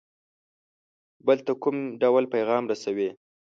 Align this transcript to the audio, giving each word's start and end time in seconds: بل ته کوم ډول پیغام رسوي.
بل 1.25 1.37
ته 1.45 1.51
کوم 1.61 1.75
ډول 2.01 2.23
پیغام 2.33 2.63
رسوي. 2.71 3.09